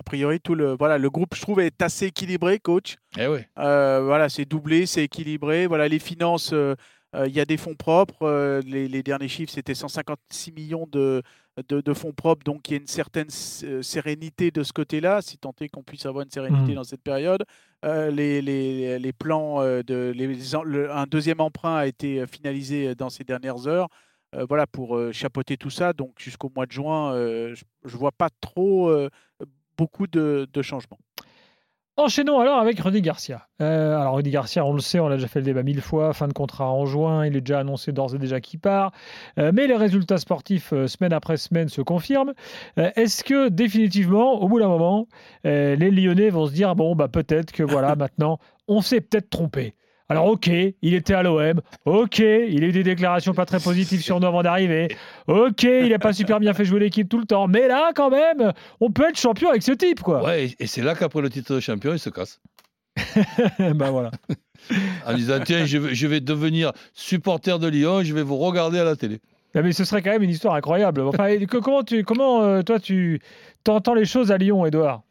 A 0.00 0.02
priori, 0.04 0.40
tout 0.40 0.54
le, 0.54 0.76
voilà, 0.78 0.96
le 0.98 1.10
groupe, 1.10 1.34
je 1.34 1.40
trouve, 1.42 1.60
est 1.60 1.82
assez 1.82 2.06
équilibré, 2.06 2.58
coach. 2.60 2.96
Eh 3.18 3.26
oui. 3.26 3.40
Euh, 3.58 4.00
voilà, 4.04 4.28
c'est 4.28 4.44
doublé, 4.44 4.86
c'est 4.86 5.04
équilibré. 5.04 5.66
Voilà, 5.66 5.88
les 5.88 5.98
finances, 5.98 6.52
euh, 6.52 6.74
euh, 7.16 7.26
il 7.26 7.34
y 7.34 7.40
a 7.40 7.44
des 7.44 7.56
fonds 7.56 7.74
propres. 7.74 8.22
euh, 8.22 8.60
les, 8.64 8.86
les 8.88 9.02
derniers 9.02 9.28
chiffres, 9.28 9.52
c'était 9.52 9.74
156 9.74 10.52
millions 10.52 10.86
de, 10.90 11.22
de, 11.68 11.80
de 11.80 11.94
fonds 11.94 12.12
propres. 12.12 12.44
Donc, 12.44 12.68
il 12.68 12.72
y 12.72 12.76
a 12.76 12.80
une 12.80 12.86
certaine 12.86 13.28
sérénité 13.30 14.50
de 14.50 14.62
ce 14.62 14.72
côté-là, 14.72 15.20
si 15.22 15.36
tant 15.38 15.54
est 15.60 15.68
qu'on 15.68 15.82
puisse 15.82 16.06
avoir 16.06 16.24
une 16.24 16.30
sérénité 16.30 16.70
Mhm. 16.70 16.74
dans 16.76 16.84
cette 16.84 17.02
période. 17.02 17.44
Euh, 17.84 18.10
les, 18.10 18.40
les, 18.40 18.98
les 18.98 19.12
plans, 19.12 19.60
de, 19.62 20.12
les, 20.14 20.54
en- 20.54 20.62
le- 20.62 20.90
un 20.92 21.06
deuxième 21.06 21.40
emprunt 21.40 21.76
a 21.76 21.86
été 21.86 22.24
finalisé 22.26 22.94
dans 22.94 23.10
ces 23.10 23.24
dernières 23.24 23.66
heures. 23.66 23.88
euh, 24.34 24.44
voilà, 24.46 24.66
pour 24.66 24.96
euh, 24.96 25.10
chapeauter 25.10 25.56
tout 25.56 25.70
ça. 25.70 25.94
Donc, 25.94 26.12
jusqu'au 26.18 26.52
mois 26.54 26.66
de 26.66 26.72
juin, 26.72 27.14
euh, 27.14 27.54
je 27.84 27.94
ne 27.94 27.98
vois 27.98 28.12
pas 28.12 28.28
trop 28.42 28.90
euh, 28.90 29.08
beaucoup 29.78 30.06
de, 30.06 30.48
de 30.52 30.62
changements. 30.62 30.98
Enchaînons 31.96 32.38
alors 32.38 32.60
avec 32.60 32.78
Rudy 32.78 33.02
Garcia. 33.02 33.48
Euh, 33.60 33.98
alors 33.98 34.14
Rudy 34.14 34.30
Garcia, 34.30 34.64
on 34.64 34.72
le 34.72 34.78
sait, 34.78 35.00
on 35.00 35.08
l'a 35.08 35.16
déjà 35.16 35.26
fait 35.26 35.40
le 35.40 35.46
débat 35.46 35.64
mille 35.64 35.80
fois, 35.80 36.12
fin 36.12 36.28
de 36.28 36.32
contrat 36.32 36.70
en 36.70 36.86
juin, 36.86 37.26
il 37.26 37.36
est 37.36 37.40
déjà 37.40 37.58
annoncé 37.58 37.90
d'ores 37.90 38.14
et 38.14 38.18
déjà 38.18 38.40
qu'il 38.40 38.60
part, 38.60 38.92
Euh, 39.40 39.50
mais 39.52 39.66
les 39.66 39.74
résultats 39.74 40.18
sportifs 40.18 40.72
euh, 40.72 40.86
semaine 40.86 41.12
après 41.12 41.36
semaine 41.36 41.68
se 41.68 41.82
confirment. 41.82 42.34
Est-ce 42.76 43.24
que 43.24 43.48
définitivement, 43.48 44.40
au 44.40 44.48
bout 44.48 44.60
d'un 44.60 44.68
moment, 44.68 45.08
les 45.42 45.90
Lyonnais 45.90 46.30
vont 46.30 46.46
se 46.46 46.52
dire 46.52 46.76
bon 46.76 46.94
bah 46.94 47.08
peut-être 47.08 47.50
que 47.50 47.64
voilà 47.64 47.96
maintenant 47.96 48.38
on 48.68 48.80
s'est 48.80 49.00
peut-être 49.00 49.28
trompé? 49.28 49.74
Alors 50.10 50.26
ok, 50.26 50.46
il 50.48 50.94
était 50.94 51.12
à 51.14 51.22
l'OM, 51.22 51.60
ok, 51.84 52.18
il 52.18 52.64
a 52.64 52.66
eu 52.66 52.72
des 52.72 52.82
déclarations 52.82 53.34
pas 53.34 53.44
très 53.44 53.60
positives 53.60 54.00
sur 54.00 54.18
nous 54.20 54.26
avant 54.26 54.42
d'arriver, 54.42 54.88
ok, 55.26 55.62
il 55.64 55.90
n'a 55.90 55.98
pas 55.98 56.14
super 56.14 56.40
bien 56.40 56.54
fait 56.54 56.64
jouer 56.64 56.80
l'équipe 56.80 57.08
tout 57.08 57.18
le 57.18 57.26
temps, 57.26 57.46
mais 57.46 57.68
là 57.68 57.90
quand 57.94 58.08
même, 58.08 58.52
on 58.80 58.90
peut 58.90 59.06
être 59.08 59.18
champion 59.18 59.50
avec 59.50 59.62
ce 59.62 59.72
type 59.72 60.00
quoi. 60.02 60.24
Ouais, 60.24 60.50
et- 60.58 60.66
c'est 60.66 60.82
là 60.82 60.94
qu'après 60.94 61.20
le 61.20 61.28
titre 61.28 61.54
de 61.54 61.60
champion, 61.60 61.92
il 61.92 61.98
se 61.98 62.08
casse. 62.10 62.40
bah 63.74 63.90
voilà. 63.90 64.10
En 65.06 65.14
disant 65.14 65.38
Tiens, 65.44 65.64
je 65.66 65.78
vais, 65.78 65.94
je 65.94 66.06
vais 66.08 66.20
devenir 66.20 66.72
supporter 66.92 67.58
de 67.58 67.68
Lyon, 67.68 68.02
je 68.02 68.12
vais 68.12 68.22
vous 68.24 68.36
regarder 68.36 68.78
à 68.80 68.84
la 68.84 68.96
télé. 68.96 69.20
Ah, 69.54 69.62
mais 69.62 69.72
ce 69.72 69.84
serait 69.84 70.02
quand 70.02 70.10
même 70.10 70.22
une 70.22 70.30
histoire 70.30 70.54
incroyable. 70.54 71.00
Enfin, 71.02 71.28
comment 71.46 71.82
tu, 71.82 72.02
comment 72.02 72.42
euh, 72.42 72.62
toi 72.62 72.78
tu 72.80 73.20
t'entends 73.64 73.94
les 73.94 74.04
choses 74.04 74.30
à 74.32 74.36
Lyon, 74.36 74.66
Edouard 74.66 75.02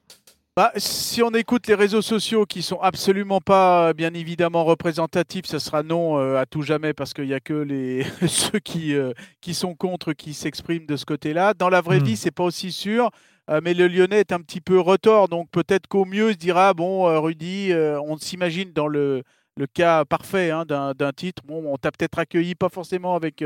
Bah, 0.57 0.71
si 0.75 1.21
on 1.21 1.29
écoute 1.35 1.67
les 1.67 1.75
réseaux 1.75 2.01
sociaux 2.01 2.47
qui 2.47 2.63
sont 2.63 2.79
absolument 2.81 3.39
pas, 3.39 3.89
euh, 3.89 3.93
bien 3.93 4.15
évidemment, 4.15 4.65
représentatifs, 4.65 5.45
ce 5.45 5.59
sera 5.59 5.83
non 5.83 6.17
euh, 6.17 6.39
à 6.39 6.47
tout 6.47 6.63
jamais 6.63 6.95
parce 6.95 7.13
qu'il 7.13 7.25
n'y 7.25 7.35
a 7.35 7.39
que 7.39 7.53
les 7.53 8.03
ceux 8.27 8.57
qui, 8.57 8.95
euh, 8.95 9.13
qui 9.39 9.53
sont 9.53 9.75
contre 9.75 10.13
qui 10.13 10.33
s'expriment 10.33 10.87
de 10.87 10.95
ce 10.95 11.05
côté-là. 11.05 11.53
Dans 11.53 11.69
la 11.69 11.81
vraie 11.81 11.99
Hmm. 11.99 12.05
vie, 12.05 12.17
c'est 12.17 12.31
pas 12.31 12.43
aussi 12.43 12.71
sûr. 12.71 13.11
euh, 13.51 13.61
mais 13.63 13.75
le 13.75 13.87
Lyonnais 13.87 14.21
est 14.21 14.31
un 14.31 14.41
petit 14.41 14.59
peu 14.59 14.79
retors, 14.79 15.27
donc 15.29 15.47
peut-être 15.51 15.85
qu'au 15.85 16.05
mieux 16.05 16.29
il 16.31 16.33
se 16.33 16.39
dira 16.39 16.73
bon, 16.73 17.03
Rudy, 17.21 17.71
on 17.75 18.17
s'imagine 18.17 18.73
dans 18.73 18.87
le 18.87 19.21
le 19.57 19.65
cas 19.65 20.05
parfait 20.05 20.51
hein, 20.51 20.65
d'un 20.65 21.11
titre. 21.13 21.41
Bon, 21.45 21.63
on 21.73 21.77
t'a 21.77 21.91
peut-être 21.91 22.19
accueilli 22.19 22.53
pas 22.53 22.69
forcément 22.69 23.15
avec 23.15 23.43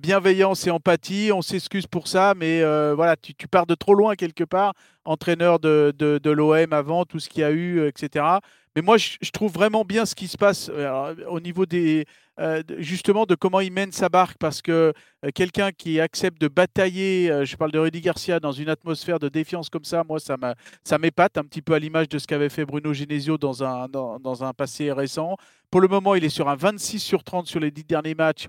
bienveillance 0.00 0.66
et 0.68 0.70
empathie. 0.70 1.30
On 1.32 1.42
s'excuse 1.42 1.86
pour 1.88 2.06
ça, 2.06 2.34
mais 2.36 2.62
voilà, 2.94 3.16
tu, 3.16 3.34
pars 3.48 3.66
de 3.66 3.74
trop 3.74 3.94
loin 3.94 4.14
quelque 4.14 4.44
part. 4.44 4.74
Entraîneur 5.04 5.58
de, 5.58 5.92
de, 5.96 6.30
l'OM 6.30 6.72
avant, 6.72 7.04
tout 7.04 7.18
ce 7.18 7.28
qu'il 7.28 7.40
y 7.40 7.44
a 7.44 7.50
eu, 7.50 7.86
etc. 7.86 8.24
Mais 8.76 8.82
moi, 8.82 8.96
je, 8.96 9.30
trouve 9.32 9.52
vraiment 9.52 9.84
bien 9.84 10.06
ce 10.06 10.14
qui 10.14 10.28
se 10.28 10.36
passe 10.36 10.70
au 11.28 11.40
niveau 11.40 11.66
des, 11.66 12.06
euh, 12.40 12.62
justement 12.78 13.26
de 13.26 13.34
comment 13.34 13.60
il 13.60 13.72
mène 13.72 13.92
sa 13.92 14.08
barque 14.08 14.38
parce 14.38 14.62
que 14.62 14.94
euh, 15.24 15.30
quelqu'un 15.34 15.70
qui 15.70 16.00
accepte 16.00 16.40
de 16.40 16.48
batailler, 16.48 17.30
euh, 17.30 17.44
je 17.44 17.56
parle 17.56 17.72
de 17.72 17.78
Rudy 17.78 18.00
Garcia, 18.00 18.40
dans 18.40 18.52
une 18.52 18.70
atmosphère 18.70 19.18
de 19.18 19.28
défiance 19.28 19.68
comme 19.68 19.84
ça, 19.84 20.02
moi 20.02 20.18
ça 20.18 20.98
m'épate 20.98 21.36
un 21.36 21.44
petit 21.44 21.60
peu 21.60 21.74
à 21.74 21.78
l'image 21.78 22.08
de 22.08 22.18
ce 22.18 22.26
qu'avait 22.26 22.48
fait 22.48 22.64
Bruno 22.64 22.94
Genesio 22.94 23.36
dans 23.36 23.62
un, 23.62 23.86
dans, 23.86 24.44
un 24.44 24.54
passé 24.54 24.90
récent. 24.92 25.36
Pour 25.70 25.82
le 25.82 25.88
moment, 25.88 26.14
il 26.14 26.24
est 26.24 26.30
sur 26.30 26.48
un 26.48 26.56
26 26.56 27.00
sur 27.00 27.22
30 27.22 27.46
sur 27.46 27.60
les 27.60 27.70
10 27.70 27.84
derniers 27.84 28.14
matchs. 28.14 28.48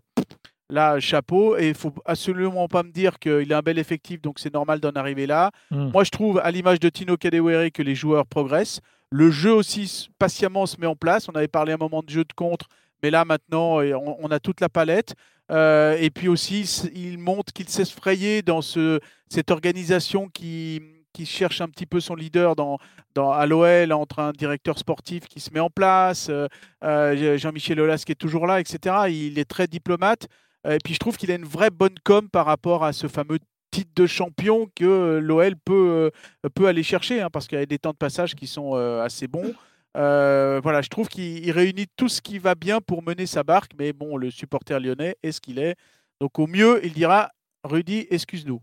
Là, 0.74 1.00
chapeau. 1.00 1.56
Et 1.56 1.70
il 1.70 1.76
faut 1.76 1.94
absolument 2.04 2.68
pas 2.68 2.82
me 2.82 2.92
dire 2.92 3.20
qu'il 3.20 3.54
a 3.54 3.60
un 3.60 3.62
bel 3.62 3.78
effectif, 3.78 4.20
donc 4.22 4.40
c'est 4.40 4.54
normal 4.54 4.80
d'en 4.80 4.90
arriver 4.92 5.28
là. 5.28 5.52
Hmm. 5.70 5.92
Moi, 5.92 6.04
je 6.04 6.10
trouve, 6.10 6.40
à 6.44 6.50
l'image 6.50 6.80
de 6.80 6.90
Tino 6.90 7.16
Kadewere, 7.16 7.72
que 7.72 7.84
les 7.84 7.94
joueurs 7.94 8.26
progressent. 8.26 8.82
Le 9.12 9.30
jeu 9.30 9.54
aussi, 9.54 10.10
patiemment, 10.18 10.66
se 10.66 10.82
met 10.82 10.88
en 10.88 10.96
place. 10.96 11.30
On 11.30 11.34
avait 11.34 11.48
parlé 11.48 11.74
un 11.74 11.78
moment 11.78 12.02
de 12.02 12.10
jeu 12.10 12.24
de 12.24 12.34
contre. 12.34 12.66
Mais 13.04 13.12
là, 13.12 13.24
maintenant, 13.24 13.82
on, 13.82 14.32
a 14.32 14.40
toute 14.40 14.62
la 14.62 14.70
palette. 14.70 15.14
Euh, 15.52 15.96
et 16.00 16.10
puis 16.10 16.28
aussi, 16.28 16.62
il 16.96 17.20
montre 17.20 17.54
qu'il 17.54 17.70
s'est 17.70 17.86
frayer 17.86 18.42
dans 18.42 18.62
ce, 18.62 19.00
cette 19.30 19.52
organisation 19.52 20.30
qui, 20.30 20.82
qui, 21.14 21.28
cherche 21.28 21.62
un 21.62 21.68
petit 21.68 21.86
peu 21.86 22.00
son 22.00 22.16
leader 22.16 22.56
dans, 22.56 22.80
dans, 23.14 23.32
à 23.32 23.46
l'OL, 23.46 23.94
entre 23.94 24.18
un 24.20 24.32
directeur 24.32 24.80
sportif 24.80 25.28
qui 25.28 25.40
se 25.40 25.52
met 25.54 25.60
en 25.60 25.70
place, 25.70 26.30
euh, 26.30 26.48
euh, 26.84 27.38
Jean-Michel 27.38 27.80
Aulas 27.80 28.04
qui 28.04 28.14
est 28.14 28.16
toujours 28.16 28.48
là, 28.48 28.60
etc. 28.60 28.96
Il 29.10 29.38
est 29.38 29.46
très 29.46 29.68
diplomate. 29.68 30.28
Et 30.70 30.78
puis 30.84 30.94
je 30.94 31.00
trouve 31.00 31.18
qu'il 31.18 31.32
a 31.32 31.36
une 31.36 31.46
vraie 31.46 31.70
bonne 31.70 31.96
com 32.04 32.30
par 32.30 32.46
rapport 32.46 32.84
à 32.84 32.94
ce 32.94 33.08
fameux 33.08 33.40
titre 33.72 33.92
de 33.96 34.06
champion 34.06 34.70
que 34.76 35.20
l'OL 35.22 35.56
peut, 35.66 36.12
peut 36.54 36.68
aller 36.68 36.84
chercher, 36.84 37.22
hein, 37.22 37.30
parce 37.32 37.48
qu'il 37.48 37.60
y 37.60 37.62
a 37.62 37.66
des 37.66 37.80
temps 37.80 37.92
de 37.92 37.98
passage 37.98 38.36
qui 38.36 38.48
sont 38.48 38.76
assez 38.76 39.28
bons. 39.28 39.54
Euh, 39.96 40.60
voilà, 40.64 40.82
je 40.82 40.90
trouve 40.90 41.08
qu'il 41.08 41.52
réunit 41.52 41.86
tout 41.96 42.10
ce 42.10 42.22
qui 42.22 42.40
va 42.40 42.56
bien 42.56 42.82
pour 42.82 43.04
mener 43.04 43.26
sa 43.26 43.44
barque, 43.44 43.72
mais 43.78 43.94
bon, 43.94 44.18
le 44.18 44.32
supporter 44.32 44.80
lyonnais 44.80 45.18
est 45.22 45.32
ce 45.32 45.42
qu'il 45.42 45.60
est. 45.60 45.76
Donc 46.20 46.40
au 46.40 46.48
mieux, 46.48 46.84
il 46.86 46.94
dira 46.94 47.32
Rudy, 47.64 48.08
excuse-nous. 48.10 48.62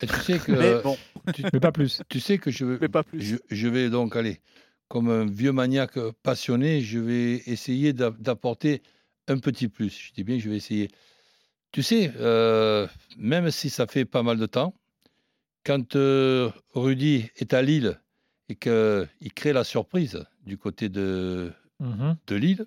tu 0.00 0.08
sais 0.08 0.38
que, 0.38 0.52
mais, 0.52 0.82
bon. 0.82 0.96
tu, 1.34 1.42
pas 1.60 1.72
plus. 1.72 2.02
Tu 2.08 2.20
sais 2.20 2.38
que 2.38 2.50
je, 2.50 2.84
pas 2.86 3.04
plus. 3.04 3.38
Je, 3.48 3.68
vais 3.68 3.90
donc 3.90 4.16
aller, 4.16 4.40
comme 4.88 5.08
un 5.08 5.26
vieux 5.26 5.52
maniaque 5.52 5.98
passionné, 6.22 6.80
je 6.80 6.98
vais 6.98 7.42
essayer 7.46 7.92
d'apporter 7.92 8.82
un 9.28 9.38
petit 9.38 9.68
plus. 9.68 9.96
Je 10.08 10.12
dis 10.12 10.24
bien, 10.24 10.38
je 10.38 10.50
vais 10.50 10.56
essayer. 10.56 10.88
Tu 11.72 11.82
sais, 11.82 12.12
euh, 12.20 12.86
même 13.16 13.50
si 13.50 13.70
ça 13.70 13.86
fait 13.86 14.04
pas 14.04 14.22
mal 14.22 14.36
de 14.36 14.44
temps, 14.44 14.74
quand 15.64 15.96
euh, 15.96 16.50
Rudy 16.74 17.30
est 17.36 17.54
à 17.54 17.62
Lille 17.62 17.98
et 18.50 18.56
qu'il 18.56 19.32
crée 19.34 19.54
la 19.54 19.64
surprise 19.64 20.22
du 20.44 20.58
côté 20.58 20.90
de, 20.90 21.50
mmh 21.80 22.12
de 22.26 22.36
Lille, 22.36 22.66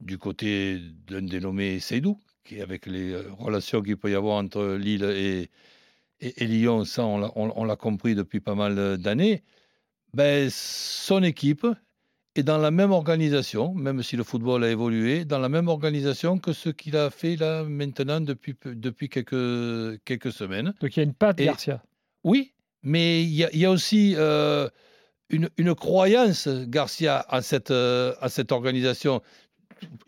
du 0.00 0.18
côté 0.18 0.78
d'un 1.06 1.22
dénommé 1.22 1.80
Seydou, 1.80 2.20
qui 2.44 2.60
avec 2.60 2.84
les 2.84 3.12
euh, 3.12 3.32
relations 3.32 3.80
qu'il 3.80 3.96
peut 3.96 4.10
y 4.10 4.14
avoir 4.14 4.36
entre 4.36 4.74
Lille 4.74 5.04
et, 5.04 5.50
et, 6.20 6.46
Lyon, 6.46 6.84
ça 6.84 7.06
on 7.06 7.64
l'a 7.64 7.76
compris 7.76 8.14
depuis 8.14 8.40
pas 8.40 8.54
mal 8.54 8.98
d'années, 8.98 9.42
ben, 10.12 10.50
son 10.50 11.22
équipe 11.22 11.66
est 12.36 12.42
dans 12.42 12.58
la 12.58 12.70
même 12.70 12.90
organisation, 12.90 13.74
même 13.74 14.02
si 14.02 14.16
le 14.16 14.24
football 14.24 14.64
a 14.64 14.70
évolué, 14.70 15.24
dans 15.24 15.38
la 15.38 15.48
même 15.48 15.68
organisation 15.68 16.38
que 16.38 16.52
ce 16.52 16.68
qu'il 16.68 16.96
a 16.96 17.10
fait 17.10 17.36
là 17.36 17.64
maintenant 17.64 18.20
depuis, 18.20 18.56
depuis 18.64 19.08
quelques, 19.08 20.02
quelques 20.04 20.32
semaines. 20.32 20.74
Donc 20.80 20.96
il 20.96 21.00
y 21.00 21.00
a 21.00 21.04
une 21.04 21.14
patte, 21.14 21.38
Garcia. 21.38 21.82
Oui, 22.24 22.52
mais 22.82 23.22
il 23.22 23.30
y, 23.30 23.58
y 23.58 23.64
a, 23.64 23.70
aussi 23.70 24.14
euh, 24.16 24.68
une, 25.30 25.74
croyance, 25.74 26.48
Garcia, 26.48 27.24
à 27.28 27.42
cette, 27.42 27.70
euh, 27.70 28.14
à 28.20 28.28
cette 28.28 28.52
organisation. 28.52 29.22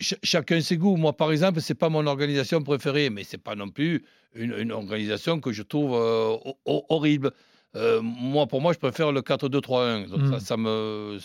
chacun 0.00 0.60
ses 0.60 0.76
goûts. 0.76 0.96
Moi, 0.96 1.16
par 1.16 1.32
exemple, 1.32 1.60
c'est 1.60 1.74
pas 1.74 1.88
mon 1.88 2.06
organisation 2.06 2.62
préférée, 2.62 3.10
mais 3.10 3.24
c'est 3.24 3.42
pas 3.42 3.54
non 3.54 3.70
plus 3.70 4.04
une, 4.34 4.72
organisation 4.72 5.40
que 5.40 5.52
je 5.52 5.62
trouve 5.62 5.94
euh, 5.94 6.36
horrible. 6.64 7.32
Euh, 7.76 8.00
moi, 8.02 8.46
pour 8.46 8.60
moi, 8.60 8.72
je 8.72 8.78
préfère 8.78 9.12
le 9.12 9.20
4-2-3-1. 9.20 10.08
Donc 10.08 10.20
ça, 10.20 10.36
hmm. 10.36 10.40
ça, 10.40 10.56
me, 10.56 11.18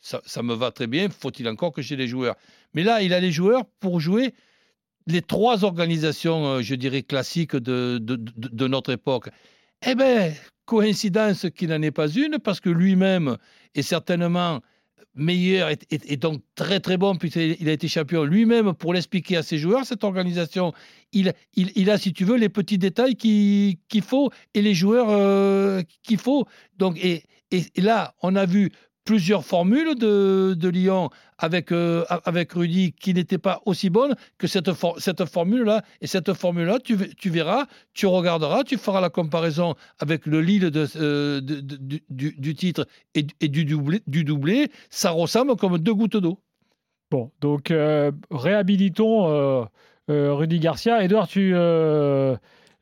ça, 0.00 0.42
me 0.42 0.54
va 0.54 0.70
très 0.70 0.86
bien. 0.86 1.08
Faut-il 1.08 1.48
encore 1.48 1.72
que 1.72 1.82
j'ai 1.82 1.96
les 1.96 2.08
joueurs? 2.08 2.36
Mais 2.72 2.82
là, 2.82 3.02
il 3.02 3.12
a 3.12 3.20
les 3.20 3.30
joueurs 3.30 3.64
pour 3.80 4.00
jouer 4.00 4.34
les 5.06 5.20
trois 5.22 5.64
organisations, 5.64 6.62
je 6.62 6.74
dirais, 6.74 7.02
classiques 7.02 7.56
de, 7.56 7.98
de, 7.98 8.16
de 8.16 8.66
notre 8.66 8.92
époque. 8.92 9.28
Eh 9.86 9.94
bien, 9.94 10.32
Coïncidence 10.64 11.46
qui 11.54 11.66
n'en 11.66 11.82
est 11.82 11.90
pas 11.90 12.08
une, 12.08 12.38
parce 12.38 12.60
que 12.60 12.70
lui-même 12.70 13.36
est 13.74 13.82
certainement 13.82 14.60
meilleur 15.14 15.70
et, 15.70 16.16
donc 16.16 16.42
très 16.54 16.80
très 16.80 16.96
bon, 16.96 17.16
puisqu'il 17.16 17.68
a 17.68 17.72
été 17.72 17.88
champion 17.88 18.24
lui-même 18.24 18.74
pour 18.74 18.94
l'expliquer 18.94 19.36
à 19.36 19.42
ses 19.42 19.58
joueurs, 19.58 19.84
cette 19.84 20.04
organisation. 20.04 20.72
Il, 21.12 21.32
il, 21.54 21.90
a, 21.90 21.98
si 21.98 22.12
tu 22.12 22.24
veux, 22.24 22.36
les 22.36 22.48
petits 22.48 22.78
détails 22.78 23.14
qu'il 23.14 24.02
faut 24.02 24.30
et 24.54 24.62
les 24.62 24.74
joueurs 24.74 25.10
euh, 25.10 25.82
qu'il 26.02 26.18
faut. 26.18 26.46
Donc, 26.76 26.98
et, 27.02 27.22
et, 27.50 27.80
là, 27.80 28.14
on 28.22 28.34
a 28.34 28.46
vu 28.46 28.70
plusieurs 29.04 29.44
formules 29.44 29.94
de, 29.96 30.54
de 30.54 30.68
Lyon 30.68 31.10
avec, 31.38 31.72
euh, 31.72 32.04
avec 32.24 32.52
Rudy 32.52 32.92
qui 32.92 33.14
n'étaient 33.14 33.38
pas 33.38 33.60
aussi 33.66 33.90
bonnes 33.90 34.14
que 34.38 34.46
cette, 34.46 34.70
cette 34.98 35.24
formule-là. 35.26 35.82
Et 36.00 36.06
cette 36.06 36.32
formule-là, 36.32 36.78
tu, 36.82 36.96
tu, 37.16 37.30
verras, 37.30 37.66
tu 37.92 38.06
regarderas, 38.06 38.64
tu 38.64 38.76
feras 38.76 39.00
la 39.00 39.10
comparaison 39.10 39.74
avec 39.98 40.26
le 40.26 40.40
Lille 40.40 40.70
de, 40.70 40.86
euh, 40.96 41.40
du, 41.40 42.34
du, 42.38 42.54
titre 42.54 42.86
et, 43.14 43.26
et, 43.40 43.48
du, 43.48 43.64
doublé, 43.64 44.00
du 44.06 44.24
doublé. 44.24 44.70
Ça 44.90 45.10
ressemble 45.10 45.56
comme 45.56 45.78
deux 45.78 45.94
gouttes 45.94 46.16
d'eau. 46.16 46.38
Bon, 47.10 47.30
donc 47.40 47.70
euh, 47.70 48.10
réhabilitons 48.30 49.68
Rudy 50.08 50.58
Garcia. 50.58 51.04
Edouard, 51.04 51.28
tu 51.28 51.54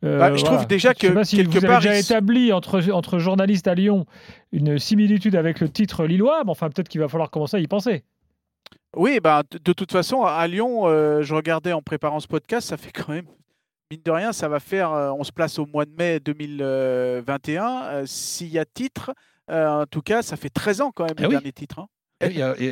euh, 0.05 0.19
bah, 0.19 0.35
je 0.35 0.45
trouve 0.45 0.67
déjà 0.67 0.95
que 0.95 1.23
si 1.23 1.37
quelque 1.37 1.59
vous 1.59 1.65
avez 1.65 1.77
déjà 1.77 1.97
établi 1.97 2.53
entre, 2.53 2.91
entre 2.91 3.19
journalistes 3.19 3.69
à 3.69 3.75
Lyon 3.75 4.05
une 4.53 4.79
similitude 4.79 5.35
avec 5.37 5.61
le 5.61 5.69
titre 5.69 6.05
lillois, 6.05 6.45
mais 6.45 6.51
enfin 6.51 6.69
peut-être 6.69 6.89
qu'il 6.89 7.01
va 7.01 7.09
falloir 7.09 7.31
commencer 7.31 7.57
à 7.57 7.61
y 7.61 7.67
penser. 7.67 8.05
Oui, 8.95 9.21
bah, 9.21 9.43
de, 9.51 9.73
toute 9.73 9.91
façon, 9.91 10.23
à 10.23 10.47
Lyon, 10.47 10.87
euh, 10.87 11.23
je 11.23 11.35
regardais 11.35 11.73
en 11.73 11.81
préparant 11.81 12.21
ce 12.21 12.29
podcast, 12.29 12.69
ça 12.69 12.77
fait 12.77 12.93
quand 12.93 13.09
même, 13.09 13.27
mine 13.91 14.03
de 14.05 14.11
rien, 14.11 14.33
ça 14.33 14.49
va 14.49 14.61
faire, 14.61 14.93
euh, 14.93 15.11
on 15.13 15.25
se 15.25 15.33
place 15.33 15.59
au 15.59 15.65
mois 15.67 15.87
de 15.87 15.93
mai 15.97 16.21
2021. 16.21 18.05
S'il 18.05 18.49
y 18.49 18.59
a 18.59 18.65
titre, 18.67 19.13
en 19.49 19.87
tout 19.91 20.03
cas, 20.03 20.23
ça 20.23 20.37
fait 20.37 20.51
13 20.51 20.83
ans 20.83 20.93
quand 20.93 21.05
même 21.05 21.17
eh 21.19 21.23
le 21.23 21.29
dernier 21.29 21.53
titre. 21.53 21.79
Hein 21.79 21.89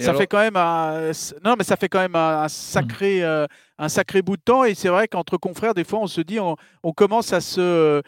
ça 0.00 0.14
fait 0.14 0.26
quand 0.26 0.38
même 0.38 0.56
un, 0.56 1.10
non, 1.44 1.54
mais 1.58 1.64
ça 1.64 1.76
fait 1.76 1.88
quand 1.88 2.00
même 2.00 2.16
un, 2.16 2.48
sacré, 2.48 3.22
euh, 3.24 3.46
un 3.78 3.88
sacré 3.88 4.22
bout 4.22 4.36
de 4.36 4.42
temps. 4.42 4.64
Et 4.64 4.74
c'est 4.74 4.88
vrai 4.88 5.08
qu'entre 5.08 5.36
confrères, 5.36 5.74
des 5.74 5.84
fois, 5.84 6.00
on 6.00 6.06
se 6.06 6.20
dit, 6.20 6.38
on, 6.38 6.56
commence 6.92 7.32
à 7.32 7.40
se 7.40 8.02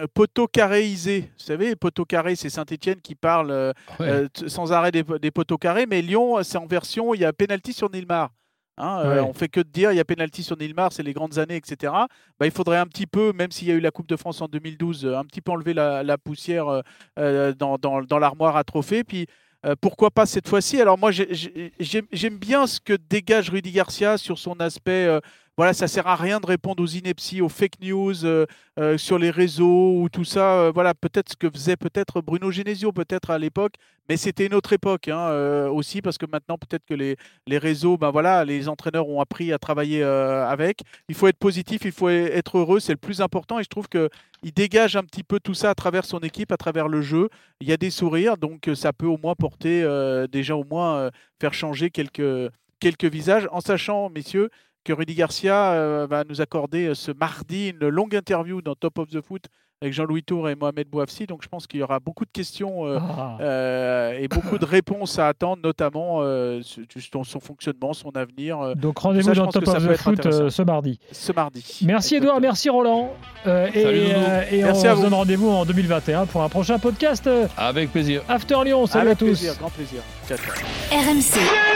euh, 0.00 0.06
poteau-carréiser. 0.14 1.20
Vous 1.20 1.44
savez, 1.44 1.76
poteau-carré, 1.76 2.34
c'est 2.34 2.50
Saint-Etienne 2.50 3.00
qui 3.00 3.14
parle 3.14 3.50
euh, 3.50 3.72
euh, 4.00 4.28
sans 4.46 4.72
arrêt 4.72 4.90
des, 4.90 5.02
des 5.02 5.30
poteaux-carrés. 5.30 5.86
Mais 5.86 6.02
Lyon, 6.02 6.42
c'est 6.42 6.58
en 6.58 6.66
version, 6.66 7.14
il 7.14 7.20
y 7.20 7.24
a 7.24 7.32
pénalty 7.32 7.72
sur 7.72 7.90
Nilmar. 7.90 8.30
Hein, 8.78 9.22
on 9.28 9.34
fait 9.34 9.50
que 9.50 9.60
de 9.60 9.68
dire 9.68 9.92
il 9.92 9.96
y 9.96 10.00
a 10.00 10.04
pénalty 10.04 10.42
sur 10.42 10.56
Nilmar, 10.56 10.94
c'est 10.94 11.02
les 11.02 11.12
grandes 11.12 11.38
années, 11.38 11.56
etc. 11.56 11.92
Bah, 12.40 12.46
il 12.46 12.50
faudrait 12.50 12.78
un 12.78 12.86
petit 12.86 13.06
peu, 13.06 13.34
même 13.34 13.50
s'il 13.50 13.68
y 13.68 13.70
a 13.70 13.74
eu 13.74 13.80
la 13.80 13.90
Coupe 13.90 14.08
de 14.08 14.16
France 14.16 14.40
en 14.40 14.48
2012, 14.48 15.06
un 15.06 15.24
petit 15.24 15.42
peu 15.42 15.52
enlever 15.52 15.74
la, 15.74 16.16
poussière 16.16 16.82
dans, 17.16 17.76
dans, 17.76 18.00
dans 18.02 18.18
l'armoire 18.18 18.56
à 18.56 18.64
trophées. 18.64 19.04
Puis 19.04 19.26
euh, 19.64 19.76
pourquoi 19.80 20.10
pas 20.10 20.26
cette 20.26 20.48
fois-ci? 20.48 20.80
Alors 20.80 20.98
moi, 20.98 21.10
j'aime 21.12 22.38
bien 22.38 22.66
ce 22.66 22.80
que 22.80 22.94
dégage 22.94 23.50
Rudy 23.50 23.70
Garcia 23.70 24.18
sur 24.18 24.38
son 24.38 24.58
aspect 24.58 25.06
euh, 25.06 25.20
voilà, 25.58 25.74
ça 25.74 25.86
sert 25.86 26.06
à 26.06 26.16
rien 26.16 26.40
de 26.40 26.46
répondre 26.46 26.82
aux 26.82 26.86
inepties, 26.86 27.42
aux 27.42 27.50
fake 27.50 27.80
news 27.82 28.24
euh, 28.24 28.46
euh, 28.78 28.96
sur 28.96 29.18
les 29.18 29.30
réseaux 29.30 30.00
ou 30.00 30.08
tout 30.08 30.24
ça. 30.24 30.54
Euh, 30.54 30.72
voilà, 30.72 30.94
peut-être 30.94 31.28
ce 31.30 31.36
que 31.36 31.50
faisait 31.50 31.76
peut-être 31.76 32.22
Bruno 32.22 32.50
Genesio, 32.50 32.90
peut-être 32.90 33.28
à 33.28 33.38
l'époque, 33.38 33.74
mais 34.08 34.16
c'était 34.16 34.46
une 34.46 34.54
autre 34.54 34.72
époque 34.72 35.08
hein, 35.08 35.68
aussi 35.68 36.00
parce 36.00 36.16
que 36.16 36.24
maintenant 36.24 36.56
peut-être 36.56 36.86
que 36.86 36.94
les, 36.94 37.16
les 37.46 37.58
réseaux, 37.58 37.98
ben 37.98 38.10
voilà, 38.10 38.46
les 38.46 38.66
entraîneurs 38.68 39.08
ont 39.08 39.20
appris 39.20 39.52
à 39.52 39.58
travailler 39.58 40.02
avec. 40.02 40.80
Il 41.08 41.14
faut 41.14 41.28
être 41.28 41.38
positif, 41.38 41.82
il 41.84 41.92
faut 41.92 42.08
être 42.08 42.58
heureux, 42.58 42.80
c'est 42.80 42.92
le 42.92 42.98
plus 42.98 43.20
important 43.20 43.58
et 43.58 43.62
je 43.62 43.68
trouve 43.68 43.88
que 43.88 44.08
il 44.42 44.52
dégage 44.52 44.96
un 44.96 45.04
petit 45.04 45.22
peu 45.22 45.38
tout 45.38 45.54
ça 45.54 45.70
à 45.70 45.74
travers 45.74 46.04
son 46.04 46.18
équipe, 46.20 46.50
à 46.50 46.56
travers 46.56 46.88
le 46.88 47.02
jeu. 47.02 47.28
Il 47.60 47.68
y 47.68 47.72
a 47.72 47.76
des 47.76 47.90
sourires, 47.90 48.38
donc 48.38 48.68
ça 48.74 48.92
peut 48.92 49.06
au 49.06 49.18
moins 49.18 49.34
porter 49.34 49.86
déjà 50.32 50.56
au 50.56 50.64
moins 50.64 51.10
faire 51.40 51.54
changer 51.54 51.90
quelques 51.90 52.50
quelques 52.82 53.04
visages, 53.04 53.48
en 53.52 53.60
sachant, 53.60 54.10
messieurs, 54.10 54.50
que 54.84 54.92
Rudy 54.92 55.14
Garcia 55.14 55.72
euh, 55.72 56.06
va 56.08 56.24
nous 56.28 56.40
accorder 56.40 56.86
euh, 56.88 56.94
ce 56.94 57.12
mardi 57.12 57.68
une 57.80 57.88
longue 57.88 58.14
interview 58.14 58.62
dans 58.62 58.74
Top 58.74 58.98
of 58.98 59.08
the 59.08 59.20
Foot 59.20 59.44
avec 59.80 59.94
Jean-Louis 59.94 60.22
Tour 60.22 60.48
et 60.48 60.54
Mohamed 60.54 60.86
Bouafsi. 60.88 61.26
Donc 61.26 61.42
je 61.42 61.48
pense 61.48 61.66
qu'il 61.66 61.80
y 61.80 61.82
aura 61.82 61.98
beaucoup 61.98 62.24
de 62.24 62.30
questions 62.30 62.86
euh, 62.86 62.98
Ah. 63.00 63.36
euh, 63.40 64.12
et 64.16 64.28
beaucoup 64.28 64.56
de 64.56 64.64
réponses 64.78 65.18
à 65.18 65.26
attendre, 65.26 65.60
notamment 65.64 66.18
euh, 66.20 66.60
sur 66.62 66.84
son, 67.12 67.24
son 67.24 67.40
fonctionnement, 67.40 67.92
son 67.92 68.10
avenir, 68.10 68.76
Donc 68.76 68.98
rendez-vous 69.00 69.32
dans 69.34 69.48
Top 69.48 69.66
of 69.66 69.84
the 69.88 69.96
Foot 69.96 70.50
ce 70.50 70.62
mardi. 70.62 71.00
ce 71.10 71.32
mardi. 71.32 71.80
Merci 71.84 72.14
Edouard, 72.14 72.40
merci 72.40 72.68
Roland. 72.70 73.12
Euh, 73.48 73.66
et 73.74 73.84
euh, 74.14 74.42
et 74.52 74.62
Merci 74.62 74.86
on 74.86 74.90
à 74.90 74.92
se 74.92 74.96
vous. 74.98 75.02
donne 75.02 75.14
rendez-vous 75.14 75.48
en 75.48 75.64
2021 75.64 76.26
pour 76.26 76.42
un 76.44 76.48
prochain 76.48 76.78
podcast 76.78 77.28
Avec 77.56 77.90
plaisir. 77.90 78.22
After 78.28 78.58
Lyon. 78.64 78.86
Salut 78.86 79.08
Avec 79.10 79.14
à 79.14 79.18
tous. 79.18 79.24
plaisir, 79.26 79.54
grand 79.58 79.70
plaisir. 79.70 80.00
Ciao, 80.28 80.38
ciao. 80.38 80.54
RMC. 80.92 81.71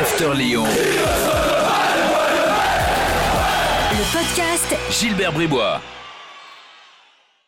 After 0.00 0.32
Lyon. 0.32 0.64
Le 3.92 4.18
podcast 4.18 4.74
Gilbert 4.90 5.32
Bribois. 5.32 5.78